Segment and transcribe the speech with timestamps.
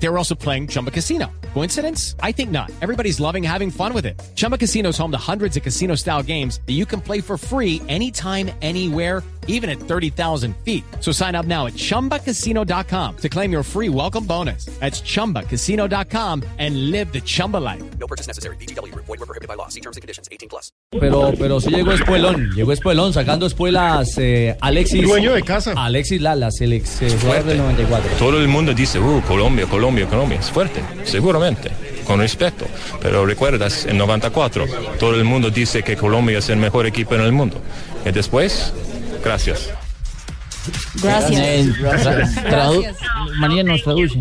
[0.00, 1.26] They were also playing Chumba Casino.
[1.54, 2.14] Coincidence?
[2.22, 2.70] I think not.
[2.80, 4.20] Everybody's loving having fun with it.
[4.36, 7.36] Chumba Casino is home to hundreds of casino style games that you can play for
[7.36, 10.84] free anytime, anywhere, even at 30,000 feet.
[11.00, 14.66] So sign up now at chumbacasino.com to claim your free welcome bonus.
[14.78, 17.82] That's chumbacasino.com and live the Chumba life.
[17.98, 18.56] No purchase necessary.
[18.56, 18.94] BGW.
[18.94, 19.68] Void were prohibited by law.
[19.68, 20.28] See terms and conditions.
[20.30, 20.70] 18 plus.
[20.90, 25.02] Pero, pero sí llegó Espuelón, llegó Espuelón sacando espuelas eh, Alexis.
[25.02, 25.74] Dueño de casa.
[25.76, 28.10] Alexis Lalas, el ex eh, jugador del 94.
[28.18, 30.38] Todo el mundo dice, uh, Colombia, Colombia, Colombia.
[30.38, 31.70] Es fuerte, seguramente,
[32.04, 32.66] con respeto.
[33.00, 34.66] Pero recuerdas, en 94,
[34.98, 37.60] todo el mundo dice que Colombia es el mejor equipo en el mundo.
[38.04, 38.72] Y después,
[39.24, 39.70] gracias.
[41.02, 41.78] Gracias.
[41.78, 42.96] Gracias.
[43.38, 44.20] María nos traduce.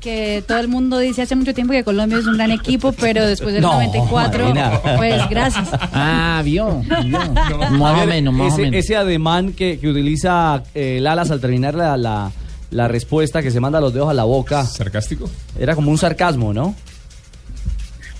[0.00, 3.26] Que todo el mundo dice hace mucho tiempo que Colombia es un gran equipo, pero
[3.26, 4.80] después del No, 94, Marina.
[4.96, 5.68] pues gracias.
[5.92, 6.80] Ah, vio.
[7.04, 7.18] vio.
[7.72, 8.76] Más o menos, más o ese, menos.
[8.84, 12.30] ese ademán que, que utiliza eh, Lalas al terminar la, la,
[12.70, 15.30] la respuesta que se manda los dedos a la boca, ¿Sarcástico?
[15.58, 16.74] era como un sarcasmo, ¿no?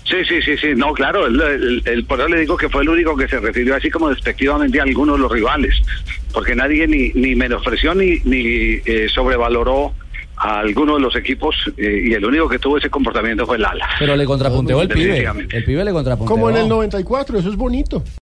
[0.05, 2.81] Sí, sí, sí, sí, no, claro, el, el- el- por eso le digo que fue
[2.81, 5.75] el único que se refirió así como despectivamente a algunos de los rivales,
[6.33, 9.93] porque nadie ni, ni menospreció ni, ni eh, sobrevaloró
[10.35, 13.87] a alguno de los equipos eh, y el único que tuvo ese comportamiento fue Lala.
[13.99, 15.27] Pero le contrapunteó el pibe.
[15.51, 16.33] El pibe le contrapunteó.
[16.33, 18.01] Como en el 94, eso es bonito.